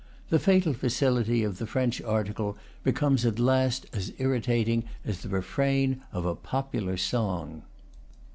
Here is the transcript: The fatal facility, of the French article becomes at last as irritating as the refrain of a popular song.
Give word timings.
The 0.31 0.39
fatal 0.39 0.73
facility, 0.73 1.43
of 1.43 1.59
the 1.59 1.67
French 1.67 2.01
article 2.01 2.57
becomes 2.83 3.23
at 3.23 3.37
last 3.37 3.85
as 3.93 4.11
irritating 4.17 4.85
as 5.05 5.19
the 5.21 5.29
refrain 5.29 6.01
of 6.11 6.25
a 6.25 6.33
popular 6.33 6.97
song. 6.97 7.61